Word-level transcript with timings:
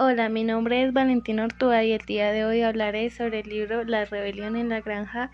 Hola, 0.00 0.28
mi 0.28 0.44
nombre 0.44 0.84
es 0.84 0.92
Valentín 0.92 1.40
Ortúa 1.40 1.82
y 1.82 1.90
el 1.90 2.02
día 2.06 2.30
de 2.30 2.44
hoy 2.44 2.62
hablaré 2.62 3.10
sobre 3.10 3.40
el 3.40 3.48
libro 3.48 3.82
La 3.82 4.04
rebelión 4.04 4.54
en 4.54 4.68
la 4.68 4.80
granja 4.80 5.32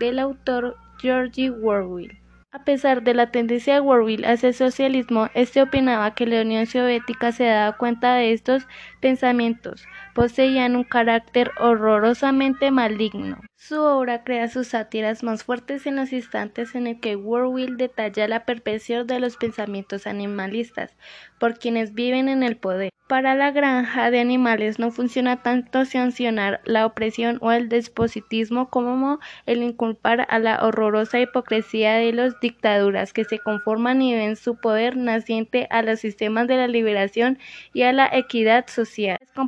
del 0.00 0.18
autor 0.18 0.76
George 1.00 1.52
Orwell. 1.52 2.18
A 2.50 2.64
pesar 2.64 3.04
de 3.04 3.14
la 3.14 3.30
tendencia 3.30 3.74
de 3.74 3.80
Orwell 3.80 4.24
hacia 4.24 4.48
el 4.48 4.54
socialismo, 4.54 5.28
este 5.34 5.62
opinaba 5.62 6.16
que 6.16 6.26
la 6.26 6.42
Unión 6.42 6.66
Soviética 6.66 7.30
se 7.30 7.44
daba 7.44 7.76
cuenta 7.76 8.14
de 8.14 8.32
estos 8.32 8.66
pensamientos, 8.98 9.86
poseían 10.14 10.76
un 10.76 10.84
carácter 10.84 11.52
horrorosamente 11.58 12.70
maligno. 12.70 13.38
Su 13.56 13.80
obra 13.82 14.24
crea 14.24 14.48
sus 14.48 14.68
sátiras 14.68 15.22
más 15.22 15.44
fuertes 15.44 15.86
en 15.86 15.96
los 15.96 16.12
instantes 16.12 16.74
en 16.74 16.98
que 16.98 17.16
Orwell 17.16 17.76
detalla 17.76 18.26
la 18.26 18.44
perversión 18.46 19.06
de 19.06 19.20
los 19.20 19.36
pensamientos 19.36 20.06
animalistas 20.06 20.96
por 21.38 21.58
quienes 21.58 21.94
viven 21.94 22.28
en 22.28 22.42
el 22.42 22.56
poder. 22.56 22.90
Para 23.06 23.34
la 23.34 23.50
granja 23.50 24.12
de 24.12 24.20
animales 24.20 24.78
no 24.78 24.92
funciona 24.92 25.42
tanto 25.42 25.84
sancionar 25.84 26.60
la 26.64 26.86
opresión 26.86 27.38
o 27.40 27.50
el 27.50 27.68
despotismo 27.68 28.70
como 28.70 29.18
el 29.46 29.64
inculpar 29.64 30.28
a 30.30 30.38
la 30.38 30.64
horrorosa 30.64 31.18
hipocresía 31.18 31.94
de 31.94 32.12
las 32.12 32.38
dictaduras 32.38 33.12
que 33.12 33.24
se 33.24 33.40
conforman 33.40 34.00
y 34.00 34.14
ven 34.14 34.36
su 34.36 34.54
poder 34.54 34.96
naciente 34.96 35.66
a 35.70 35.82
los 35.82 35.98
sistemas 35.98 36.46
de 36.46 36.56
la 36.56 36.68
liberación 36.68 37.38
y 37.72 37.82
a 37.82 37.92
la 37.92 38.08
equidad 38.12 38.68
social. 38.68 39.18
La 39.34 39.42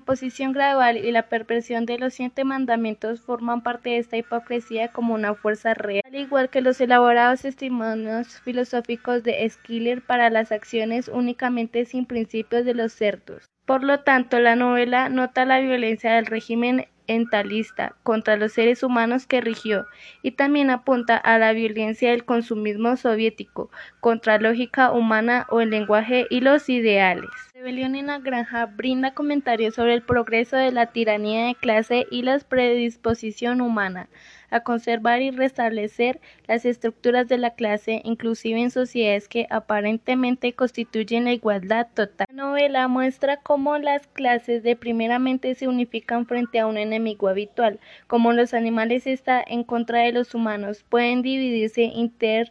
y 0.62 1.10
la 1.10 1.28
perversión 1.28 1.86
de 1.86 1.98
los 1.98 2.14
siete 2.14 2.44
mandamientos 2.44 3.20
forman 3.20 3.62
parte 3.62 3.90
de 3.90 3.98
esta 3.98 4.16
hipocresía 4.16 4.88
como 4.88 5.12
una 5.12 5.34
fuerza 5.34 5.74
real, 5.74 6.02
al 6.06 6.14
igual 6.14 6.50
que 6.50 6.60
los 6.60 6.80
elaborados 6.80 7.42
testimonios 7.42 8.40
filosóficos 8.40 9.24
de 9.24 9.48
Schiller 9.48 10.02
para 10.02 10.30
las 10.30 10.52
acciones 10.52 11.08
únicamente 11.08 11.84
sin 11.84 12.06
principios 12.06 12.64
de 12.64 12.74
los 12.74 12.92
cerdos. 12.92 13.50
Por 13.66 13.82
lo 13.82 14.00
tanto, 14.00 14.38
la 14.38 14.54
novela 14.54 15.08
nota 15.08 15.44
la 15.44 15.58
violencia 15.58 16.14
del 16.14 16.26
régimen 16.26 16.86
entalista 17.08 17.96
contra 18.04 18.36
los 18.36 18.52
seres 18.52 18.84
humanos 18.84 19.26
que 19.26 19.40
rigió 19.40 19.86
y 20.22 20.32
también 20.32 20.70
apunta 20.70 21.16
a 21.16 21.38
la 21.38 21.52
violencia 21.52 22.12
del 22.12 22.24
consumismo 22.24 22.96
soviético 22.96 23.70
contra 24.00 24.38
la 24.38 24.50
lógica 24.50 24.92
humana 24.92 25.46
o 25.50 25.60
el 25.60 25.70
lenguaje 25.70 26.26
y 26.30 26.40
los 26.40 26.68
ideales. 26.68 27.30
Rebelión 27.62 27.94
en 27.94 28.08
la 28.08 28.18
granja 28.18 28.66
brinda 28.66 29.14
comentarios 29.14 29.76
sobre 29.76 29.94
el 29.94 30.02
progreso 30.02 30.56
de 30.56 30.72
la 30.72 30.86
tiranía 30.86 31.46
de 31.46 31.54
clase 31.54 32.08
y 32.10 32.22
la 32.22 32.36
predisposición 32.40 33.60
humana 33.60 34.08
a 34.50 34.64
conservar 34.64 35.22
y 35.22 35.30
restablecer 35.30 36.20
las 36.48 36.64
estructuras 36.64 37.28
de 37.28 37.38
la 37.38 37.54
clase, 37.54 38.02
inclusive 38.02 38.60
en 38.60 38.72
sociedades 38.72 39.28
que 39.28 39.46
aparentemente 39.48 40.54
constituyen 40.54 41.22
la 41.22 41.34
igualdad 41.34 41.86
total. 41.94 42.26
La 42.30 42.34
novela 42.34 42.88
muestra 42.88 43.36
cómo 43.36 43.78
las 43.78 44.08
clases 44.08 44.64
de 44.64 44.74
primeramente 44.74 45.54
se 45.54 45.68
unifican 45.68 46.26
frente 46.26 46.58
a 46.58 46.66
un 46.66 46.78
enemigo 46.78 47.28
habitual, 47.28 47.78
como 48.08 48.32
los 48.32 48.54
animales 48.54 49.06
están 49.06 49.44
en 49.46 49.62
contra 49.62 50.00
de 50.00 50.10
los 50.10 50.34
humanos, 50.34 50.84
pueden 50.88 51.22
dividirse 51.22 51.82
inter 51.82 52.50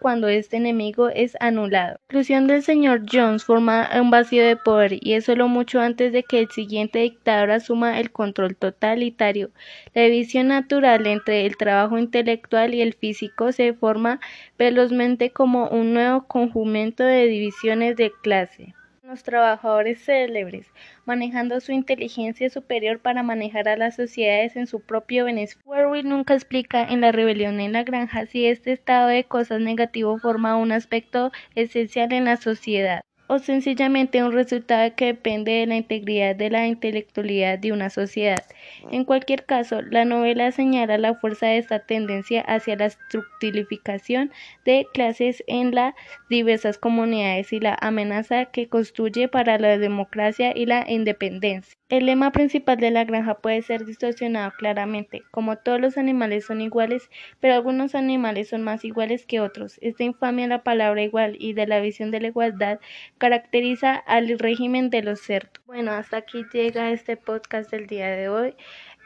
cuando 0.00 0.28
este 0.28 0.56
enemigo 0.56 1.08
es 1.08 1.36
anulado. 1.40 1.96
La 1.96 2.00
inclusión 2.08 2.46
del 2.46 2.62
señor 2.62 3.02
Jones 3.10 3.44
forma 3.44 3.88
un 4.00 4.10
vacío 4.10 4.44
de 4.44 4.56
poder 4.56 4.98
y 5.00 5.12
es 5.12 5.26
solo 5.26 5.48
mucho 5.48 5.80
antes 5.80 6.12
de 6.12 6.22
que 6.22 6.40
el 6.40 6.50
siguiente 6.50 7.00
dictador 7.00 7.50
asuma 7.50 8.00
el 8.00 8.10
control 8.10 8.56
totalitario. 8.56 9.50
La 9.94 10.02
división 10.02 10.48
natural 10.48 11.06
entre 11.06 11.44
el 11.44 11.56
trabajo 11.56 11.98
intelectual 11.98 12.74
y 12.74 12.80
el 12.80 12.94
físico 12.94 13.52
se 13.52 13.74
forma 13.74 14.20
velozmente 14.58 15.30
como 15.30 15.68
un 15.68 15.92
nuevo 15.92 16.26
conjunto 16.26 17.04
de 17.04 17.26
divisiones 17.26 17.96
de 17.96 18.12
clase 18.22 18.74
los 19.16 19.22
trabajadores 19.22 20.04
célebres, 20.04 20.66
manejando 21.06 21.58
su 21.60 21.72
inteligencia 21.72 22.50
superior 22.50 22.98
para 22.98 23.22
manejar 23.22 23.66
a 23.66 23.76
las 23.78 23.96
sociedades 23.96 24.56
en 24.56 24.66
su 24.66 24.80
propio 24.80 25.24
beneficio. 25.24 25.58
Warwick 25.64 26.04
nunca 26.04 26.34
explica 26.34 26.82
en 26.82 27.00
La 27.00 27.12
rebelión 27.12 27.58
en 27.60 27.72
la 27.72 27.82
granja 27.82 28.26
si 28.26 28.44
este 28.44 28.72
estado 28.72 29.08
de 29.08 29.24
cosas 29.24 29.62
negativo 29.62 30.18
forma 30.18 30.58
un 30.58 30.70
aspecto 30.70 31.32
esencial 31.54 32.12
en 32.12 32.26
la 32.26 32.36
sociedad 32.36 33.05
o 33.28 33.38
sencillamente 33.38 34.22
un 34.22 34.32
resultado 34.32 34.94
que 34.94 35.06
depende 35.06 35.52
de 35.52 35.66
la 35.66 35.76
integridad 35.76 36.36
de 36.36 36.50
la 36.50 36.66
intelectualidad 36.66 37.58
de 37.58 37.72
una 37.72 37.90
sociedad. 37.90 38.44
En 38.90 39.04
cualquier 39.04 39.44
caso, 39.44 39.82
la 39.82 40.04
novela 40.04 40.52
señala 40.52 40.98
la 40.98 41.14
fuerza 41.14 41.46
de 41.46 41.58
esta 41.58 41.80
tendencia 41.80 42.40
hacia 42.42 42.76
la 42.76 42.86
estructurificación 42.86 44.30
de 44.64 44.86
clases 44.92 45.42
en 45.46 45.74
las 45.74 45.94
diversas 46.28 46.78
comunidades 46.78 47.52
y 47.52 47.60
la 47.60 47.76
amenaza 47.80 48.46
que 48.46 48.68
construye 48.68 49.28
para 49.28 49.58
la 49.58 49.78
democracia 49.78 50.52
y 50.56 50.66
la 50.66 50.84
independencia. 50.88 51.76
El 51.88 52.06
lema 52.06 52.32
principal 52.32 52.78
de 52.78 52.90
la 52.90 53.04
granja 53.04 53.34
puede 53.38 53.62
ser 53.62 53.84
distorsionado 53.84 54.50
claramente, 54.58 55.22
como 55.30 55.56
todos 55.56 55.80
los 55.80 55.96
animales 55.96 56.44
son 56.44 56.60
iguales, 56.60 57.08
pero 57.38 57.54
algunos 57.54 57.94
animales 57.94 58.48
son 58.48 58.64
más 58.64 58.84
iguales 58.84 59.24
que 59.24 59.38
otros. 59.38 59.78
Esta 59.80 60.02
infamia 60.02 60.46
de 60.46 60.48
la 60.48 60.64
palabra 60.64 61.04
igual 61.04 61.36
y 61.38 61.52
de 61.52 61.68
la 61.68 61.78
visión 61.78 62.10
de 62.10 62.20
la 62.20 62.26
igualdad 62.26 62.80
caracteriza 63.18 63.94
al 63.94 64.36
régimen 64.36 64.90
de 64.90 65.04
los 65.04 65.20
cerdos. 65.20 65.62
Bueno, 65.64 65.92
hasta 65.92 66.16
aquí 66.16 66.44
llega 66.52 66.90
este 66.90 67.16
podcast 67.16 67.70
del 67.70 67.86
día 67.86 68.08
de 68.08 68.28
hoy 68.30 68.56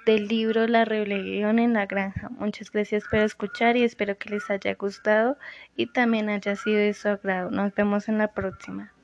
del 0.07 0.29
libro 0.29 0.67
La 0.67 0.87
rebelión 0.87 1.59
en 1.59 1.75
la 1.75 1.85
granja. 1.85 2.31
Muchas 2.31 2.71
gracias 2.71 3.05
por 3.11 3.19
escuchar 3.19 3.77
y 3.77 3.83
espero 3.83 4.17
que 4.17 4.31
les 4.31 4.49
haya 4.51 4.75
gustado 4.75 5.37
y 5.77 5.87
también 5.87 6.31
haya 6.31 6.57
sido 6.57 6.79
de 6.79 6.95
su 6.95 7.09
agrado. 7.09 7.51
Nos 7.51 7.75
vemos 7.75 8.09
en 8.09 8.17
la 8.17 8.33
próxima. 8.33 8.95